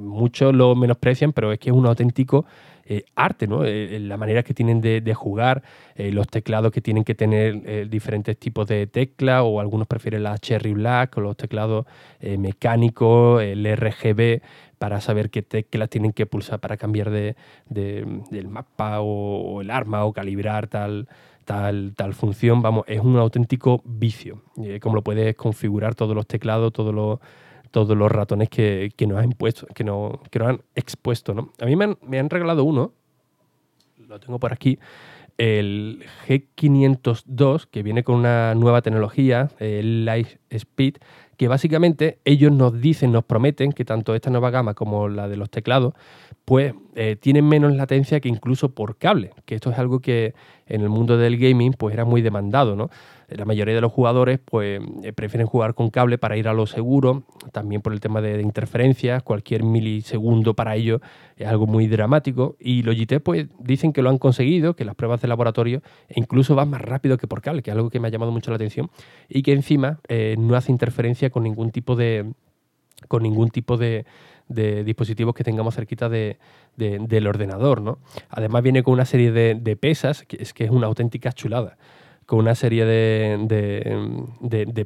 muchos 0.00 0.54
lo 0.54 0.74
menosprecian, 0.74 1.32
pero 1.32 1.52
es 1.52 1.58
que 1.58 1.70
es 1.70 1.76
un 1.76 1.86
auténtico 1.86 2.44
eh, 2.86 3.04
arte, 3.14 3.46
¿no? 3.46 3.64
Eh, 3.64 3.98
la 4.00 4.16
manera 4.16 4.42
que 4.42 4.52
tienen 4.52 4.80
de, 4.80 5.14
jugar, 5.14 5.62
eh, 5.94 6.12
los 6.12 6.28
teclados 6.28 6.70
que 6.70 6.80
tienen 6.80 7.04
que 7.04 7.14
tener 7.14 7.88
diferentes 7.88 8.36
tipos 8.38 8.66
de 8.66 8.86
tecla, 8.86 9.42
o 9.42 9.60
algunos 9.60 9.86
prefieren 9.86 10.22
la 10.22 10.36
Cherry 10.38 10.74
Black, 10.74 11.16
o 11.16 11.20
los 11.20 11.36
teclados 11.36 11.86
mecánicos, 12.20 13.42
el 13.42 13.64
RGB, 13.66 14.42
para 14.78 15.00
saber 15.00 15.30
qué 15.30 15.42
teclas 15.42 15.88
tienen 15.88 16.12
que 16.12 16.26
pulsar 16.26 16.60
para 16.60 16.76
cambiar 16.76 17.10
de, 17.10 17.36
del 17.68 18.48
mapa 18.48 19.00
o, 19.00 19.62
el 19.62 19.70
arma 19.70 20.04
o 20.04 20.12
calibrar 20.12 20.66
tal, 20.68 21.08
tal, 21.44 21.94
tal 21.96 22.14
función. 22.14 22.60
Vamos, 22.60 22.84
es 22.86 23.00
un 23.00 23.16
auténtico 23.16 23.82
vicio. 23.84 24.42
como 24.80 24.96
lo 24.96 25.02
puedes 25.02 25.34
configurar 25.36 25.94
todos 25.94 26.14
los 26.14 26.26
teclados, 26.26 26.72
todos 26.72 26.94
los 26.94 27.20
todos 27.74 27.98
los 27.98 28.12
ratones 28.12 28.48
que, 28.48 28.94
nos 29.08 29.18
han 29.18 29.24
impuesto, 29.24 29.66
que, 29.74 29.82
no, 29.82 30.20
que 30.30 30.38
nos 30.38 30.48
han 30.48 30.60
expuesto. 30.76 31.34
¿no? 31.34 31.50
A 31.60 31.66
mí 31.66 31.74
me 31.74 32.18
han, 32.20 32.30
regalado 32.30 32.62
uno, 32.62 32.92
lo 34.06 34.20
tengo 34.20 34.38
por 34.38 34.52
aquí, 34.52 34.78
el 35.38 36.04
G502, 36.28 37.66
que 37.68 37.82
viene 37.82 38.04
con 38.04 38.14
una 38.14 38.54
nueva 38.54 38.80
tecnología, 38.80 39.50
el 39.58 40.04
Light 40.04 40.38
Speed, 40.50 40.98
que 41.36 41.48
básicamente 41.48 42.20
ellos 42.24 42.52
nos 42.52 42.80
dicen, 42.80 43.10
nos 43.10 43.24
prometen 43.24 43.72
que 43.72 43.84
tanto 43.84 44.14
esta 44.14 44.30
nueva 44.30 44.50
gama 44.50 44.74
como 44.74 45.08
la 45.08 45.26
de 45.26 45.36
los 45.36 45.50
teclados, 45.50 45.94
pues 46.44 46.74
eh, 46.94 47.16
tienen 47.16 47.48
menos 47.48 47.74
latencia 47.74 48.20
que 48.20 48.28
incluso 48.28 48.68
por 48.68 48.98
cable, 48.98 49.32
que 49.46 49.56
esto 49.56 49.72
es 49.72 49.78
algo 49.80 49.98
que 49.98 50.34
en 50.68 50.82
el 50.82 50.90
mundo 50.90 51.16
del 51.16 51.38
gaming 51.38 51.72
pues 51.72 51.92
era 51.92 52.04
muy 52.04 52.22
demandado, 52.22 52.76
¿no? 52.76 52.88
La 53.36 53.44
mayoría 53.44 53.74
de 53.74 53.80
los 53.80 53.92
jugadores 53.92 54.38
pues 54.44 54.80
eh, 55.02 55.12
prefieren 55.12 55.46
jugar 55.46 55.74
con 55.74 55.90
cable 55.90 56.18
para 56.18 56.36
ir 56.36 56.46
a 56.46 56.52
lo 56.52 56.66
seguro, 56.66 57.24
también 57.52 57.82
por 57.82 57.92
el 57.92 57.98
tema 57.98 58.20
de, 58.20 58.40
interferencias, 58.40 59.22
cualquier 59.24 59.64
milisegundo 59.64 60.54
para 60.54 60.76
ellos 60.76 61.00
es 61.36 61.48
algo 61.48 61.66
muy 61.66 61.88
dramático 61.88 62.56
y 62.60 62.82
Logitech 62.82 63.22
pues 63.22 63.48
dicen 63.58 63.92
que 63.92 64.02
lo 64.02 64.10
han 64.10 64.18
conseguido, 64.18 64.74
que 64.76 64.84
las 64.84 64.94
pruebas 64.94 65.20
de 65.20 65.26
laboratorio 65.26 65.82
incluso 66.14 66.54
van 66.54 66.70
más 66.70 66.80
rápido 66.80 67.18
que 67.18 67.26
por 67.26 67.42
cable, 67.42 67.62
que 67.62 67.70
es 67.70 67.76
algo 67.76 67.90
que 67.90 67.98
me 67.98 68.06
ha 68.06 68.10
llamado 68.10 68.30
mucho 68.30 68.52
la 68.52 68.56
atención 68.56 68.88
y 69.28 69.42
que 69.42 69.52
encima 69.52 69.98
eh, 70.08 70.36
no 70.38 70.54
hace 70.54 70.70
interferencia 70.70 71.30
con 71.30 71.42
ningún 71.42 71.70
tipo 71.70 71.96
de 71.96 72.32
con 73.08 73.22
ningún 73.22 73.50
tipo 73.50 73.76
de, 73.76 74.06
dispositivos 74.48 75.34
que 75.34 75.44
tengamos 75.44 75.74
cerquita 75.74 76.08
de, 76.08 76.38
del 76.76 77.26
ordenador. 77.26 77.82
¿no? 77.82 77.98
Además 78.30 78.62
viene 78.62 78.82
con 78.82 78.94
una 78.94 79.04
serie 79.04 79.32
de, 79.32 79.76
pesas, 79.76 80.22
que 80.22 80.38
es 80.40 80.54
que 80.54 80.64
es 80.64 80.70
una 80.70 80.86
auténtica 80.86 81.32
chulada 81.32 81.76
con 82.26 82.38
una 82.38 82.54
serie 82.54 82.84
de, 82.84 83.46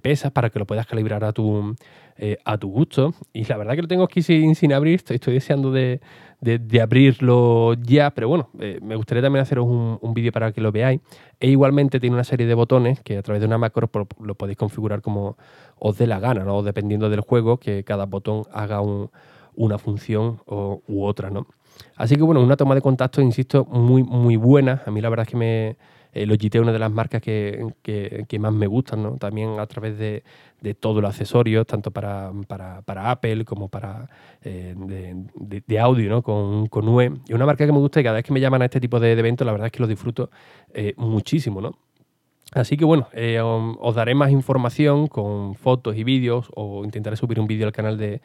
pesas 0.03 0.33
para 0.33 0.51
que 0.51 0.59
lo 0.59 0.67
puedas 0.67 0.87
calibrar 0.87 1.25
a 1.25 1.33
tu, 1.33 1.75
eh, 2.17 2.39
a 2.45 2.59
tu 2.59 2.71
gusto. 2.71 3.15
Y 3.33 3.45
la 3.45 3.57
verdad 3.57 3.75
que 3.75 3.83
lo 3.83 3.89
tengo 3.89 4.05
aquí 4.05 4.23
sin, 4.23 4.55
sin 4.55 4.73
abrir, 4.73 5.03
estoy, 5.05 5.35
deseando 5.35 5.71
de, 5.73 6.01
abrirlo 6.81 7.75
ya, 7.75 8.11
pero 8.11 8.29
bueno, 8.29 8.51
eh, 8.61 8.79
me 8.83 8.97
gustaría 8.97 9.23
también 9.23 9.43
haceros 9.43 9.67
un, 9.67 9.99
un 10.01 10.15
vídeo 10.15 10.33
para 10.33 10.53
que 10.53 10.61
lo 10.61 10.73
veáis. 10.73 11.01
E 11.41 11.49
igualmente 11.49 12.01
tiene 12.01 12.15
una 12.15 12.25
serie 12.25 12.47
de 12.47 12.55
botones 12.55 13.01
que 13.03 13.19
a 13.19 13.23
través 13.23 13.41
de 13.41 13.47
una 13.47 13.59
macro 13.59 13.91
lo 14.21 14.35
podéis 14.35 14.59
configurar 14.59 15.03
como 15.03 15.37
os 15.79 15.99
dé 15.99 16.07
la 16.07 16.21
gana, 16.21 16.45
¿no? 16.45 16.63
dependiendo 16.63 17.09
del 17.11 17.21
juego, 17.21 17.59
que 17.59 17.85
cada 17.85 18.07
botón 18.07 18.45
haga 18.53 18.81
una 19.55 19.79
función 19.79 20.41
u 20.47 21.05
otra, 21.05 21.31
¿no? 21.31 21.47
Así 21.97 22.17
que 22.17 22.23
bueno, 22.23 22.41
una 22.41 22.57
toma 22.57 22.75
de 22.75 22.81
contacto, 22.81 23.21
insisto, 23.21 23.65
muy, 23.65 24.03
muy 24.03 24.37
buena. 24.37 24.83
A 24.87 24.91
mí 24.91 25.01
la 25.01 25.09
verdad 25.09 25.27
es 25.27 25.31
que 25.31 25.37
me, 25.37 25.77
eh, 26.13 26.27
Logitech 26.27 26.57
es 26.57 26.63
una 26.63 26.73
de 26.73 26.79
las 26.79 26.91
marcas 26.91 27.23
que, 27.23 28.39
más 28.39 28.53
me 28.53 28.67
gustan, 28.67 29.03
¿no? 29.03 29.17
También 29.17 29.59
a 29.59 29.67
través 29.67 29.99
de, 29.99 30.23
todos 30.81 31.03
los 31.03 31.11
accesorios, 31.11 31.67
tanto 31.67 31.91
para, 31.91 32.33
Apple 32.87 33.45
como 33.45 33.69
para 33.69 34.09
eh, 34.43 34.75
de, 34.77 35.79
audio, 35.79 36.11
¿no? 36.11 36.23
Con, 36.23 36.67
con 36.69 36.89
UE. 36.89 37.13
Y 37.29 37.33
una 37.35 37.47
marca 37.47 37.67
que 37.67 37.73
me 37.73 37.79
gusta 37.79 38.01
y 38.01 38.05
cada 38.05 38.17
vez 38.17 38.25
que 38.25 38.33
me 38.33 38.41
llaman 38.41 38.63
a 38.63 38.67
este 38.67 38.81
tipo 38.81 38.99
de, 39.01 39.13
eventos, 39.13 39.45
la 39.47 39.53
verdad 39.53 39.67
es 39.67 39.73
que 39.73 39.81
lo 39.81 39.87
disfruto 39.87 40.31
eh, 40.73 40.95
muchísimo, 40.97 41.61
¿no? 41.61 41.79
Así 42.53 42.77
que 42.77 42.85
bueno, 42.85 43.09
os 43.81 43.95
daré 43.95 44.15
más 44.15 44.31
información 44.31 45.07
con 45.07 45.55
fotos 45.55 45.97
y 45.97 46.05
vídeos 46.05 46.49
o 46.55 46.85
intentaré 46.85 47.17
subir 47.17 47.39
un 47.41 47.47
vídeo 47.47 47.67
al 47.67 47.73
canal 47.73 47.99
de, 47.99 48.21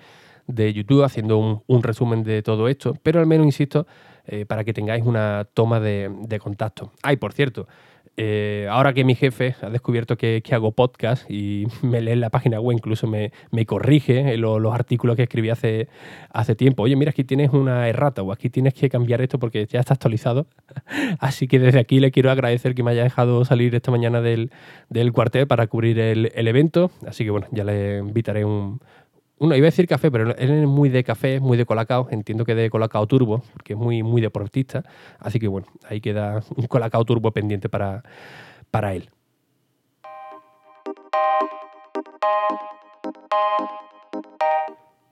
YouTube 0.73 1.03
haciendo 1.03 1.37
un, 1.67 1.83
resumen 1.83 2.23
de 2.23 2.41
todo 2.41 2.67
esto, 2.67 2.95
pero 3.03 3.19
al 3.19 3.25
menos, 3.25 3.45
insisto, 3.45 3.85
eh, 4.25 4.45
para 4.45 4.63
que 4.63 4.73
tengáis 4.73 5.05
una 5.05 5.45
toma 5.53 5.79
de, 5.79 6.39
contacto. 6.41 6.91
Ay, 7.01 7.17
por 7.17 7.33
cierto, 7.33 7.67
eh, 8.15 8.67
ahora 8.69 8.93
que 8.93 9.03
mi 9.03 9.15
jefe 9.15 9.55
ha 9.61 9.69
descubierto 9.69 10.17
que, 10.17 10.43
hago 10.51 10.71
podcast 10.71 11.29
y 11.31 11.65
me 11.81 12.01
lee 12.01 12.11
en 12.11 12.21
la 12.21 12.29
página 12.29 12.59
web, 12.59 12.77
incluso 12.77 13.07
me, 13.07 13.31
corrige 13.65 14.37
los 14.37 14.73
artículos 14.73 15.15
que 15.15 15.23
escribí 15.23 15.49
hace, 15.49 15.87
hace 16.31 16.55
tiempo. 16.55 16.83
Oye, 16.83 16.95
mira, 16.95 17.09
aquí 17.09 17.23
tienes 17.23 17.51
una 17.51 17.87
errata 17.89 18.21
o 18.21 18.31
aquí 18.31 18.49
tienes 18.49 18.73
que 18.73 18.89
cambiar 18.89 19.21
esto 19.21 19.39
porque 19.39 19.65
ya 19.65 19.79
está 19.79 19.95
actualizado. 19.95 20.45
Así 21.19 21.47
que 21.47 21.59
desde 21.59 21.79
aquí 21.79 21.99
le 21.99 22.11
quiero 22.11 22.29
agradecer 22.29 22.75
que 22.75 22.83
me 22.83 22.91
haya 22.91 23.03
dejado 23.03 23.45
salir 23.45 23.73
esta 23.73 23.89
mañana 23.89 24.21
del, 24.21 24.51
cuartel 25.13 25.47
para 25.47 25.67
cubrir 25.67 25.99
el, 25.99 26.31
el 26.35 26.47
evento. 26.47 26.91
Así 27.07 27.23
que 27.23 27.31
bueno, 27.31 27.47
ya 27.51 27.63
le 27.63 27.97
invitaré 27.97 28.45
un, 28.45 28.79
uno 29.39 29.55
iba 29.55 29.65
a 29.65 29.71
decir 29.71 29.87
café, 29.87 30.11
pero 30.11 30.31
él 30.35 30.51
es 30.51 30.67
muy 30.67 30.89
de 30.89 31.03
café, 31.03 31.39
muy 31.39 31.57
de 31.57 31.65
colacao. 31.65 32.07
Entiendo 32.11 32.45
que 32.45 32.55
de 32.55 32.69
colacao 32.69 33.07
turbo, 33.07 33.43
que 33.63 33.73
es 33.73 33.79
muy, 33.79 34.03
muy 34.03 34.21
deportista. 34.21 34.83
Así 35.19 35.39
que 35.39 35.47
bueno, 35.47 35.67
ahí 35.87 36.01
queda 36.01 36.41
un 36.55 36.67
colacao 36.67 37.03
turbo 37.03 37.31
pendiente 37.31 37.69
para, 37.69 38.03
para 38.71 38.93
él. 38.93 39.09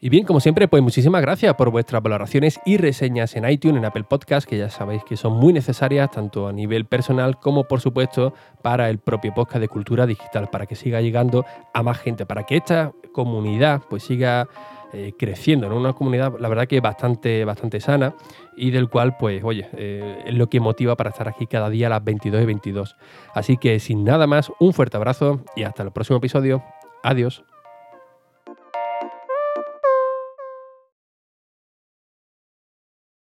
Y 0.03 0.09
bien, 0.09 0.25
como 0.25 0.39
siempre, 0.39 0.67
pues 0.67 0.81
muchísimas 0.81 1.21
gracias 1.21 1.53
por 1.53 1.69
vuestras 1.69 2.01
valoraciones 2.01 2.59
y 2.65 2.77
reseñas 2.77 3.35
en 3.35 3.47
iTunes, 3.47 3.77
en 3.77 3.85
Apple 3.85 4.03
Podcast, 4.03 4.49
que 4.49 4.57
ya 4.57 4.71
sabéis 4.71 5.03
que 5.03 5.15
son 5.15 5.33
muy 5.33 5.53
necesarias 5.53 6.09
tanto 6.09 6.47
a 6.47 6.51
nivel 6.51 6.85
personal 6.85 7.39
como, 7.39 7.65
por 7.65 7.81
supuesto, 7.81 8.33
para 8.63 8.89
el 8.89 8.97
propio 8.97 9.31
podcast 9.31 9.59
de 9.59 9.67
cultura 9.67 10.07
digital, 10.07 10.49
para 10.49 10.65
que 10.65 10.75
siga 10.75 11.01
llegando 11.01 11.45
a 11.71 11.83
más 11.83 11.99
gente, 11.99 12.25
para 12.25 12.47
que 12.47 12.57
esta 12.57 12.93
comunidad 13.13 13.83
pues 13.91 14.01
siga 14.01 14.47
eh, 14.91 15.13
creciendo, 15.19 15.67
en 15.67 15.73
Una 15.73 15.93
comunidad, 15.93 16.33
la 16.39 16.49
verdad 16.49 16.67
que 16.67 16.81
bastante, 16.81 17.45
bastante 17.45 17.79
sana 17.79 18.15
y 18.57 18.71
del 18.71 18.89
cual, 18.89 19.17
pues, 19.17 19.43
oye, 19.43 19.69
eh, 19.73 20.23
es 20.25 20.33
lo 20.33 20.49
que 20.49 20.59
motiva 20.59 20.95
para 20.97 21.11
estar 21.11 21.29
aquí 21.29 21.45
cada 21.45 21.69
día 21.69 21.85
a 21.85 21.89
las 21.91 22.03
22 22.03 22.41
y 22.41 22.45
22. 22.45 22.97
Así 23.35 23.55
que, 23.55 23.79
sin 23.79 24.03
nada 24.03 24.25
más, 24.25 24.51
un 24.59 24.73
fuerte 24.73 24.97
abrazo 24.97 25.41
y 25.55 25.61
hasta 25.61 25.83
el 25.83 25.91
próximo 25.91 26.17
episodio. 26.17 26.63
Adiós. 27.03 27.43